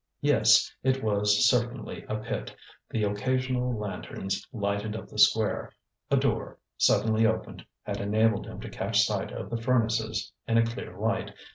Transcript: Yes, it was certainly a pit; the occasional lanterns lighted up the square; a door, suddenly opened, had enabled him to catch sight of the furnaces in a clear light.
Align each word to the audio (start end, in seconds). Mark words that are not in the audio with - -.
Yes, 0.21 0.73
it 0.81 1.03
was 1.03 1.47
certainly 1.47 2.03
a 2.09 2.15
pit; 2.17 2.55
the 2.89 3.03
occasional 3.03 3.75
lanterns 3.77 4.43
lighted 4.51 4.95
up 4.95 5.05
the 5.09 5.19
square; 5.19 5.71
a 6.09 6.17
door, 6.17 6.57
suddenly 6.75 7.27
opened, 7.27 7.63
had 7.83 7.97
enabled 8.01 8.47
him 8.47 8.59
to 8.61 8.69
catch 8.71 9.05
sight 9.05 9.31
of 9.31 9.51
the 9.51 9.61
furnaces 9.61 10.33
in 10.47 10.57
a 10.57 10.65
clear 10.65 10.97
light. 10.97 11.35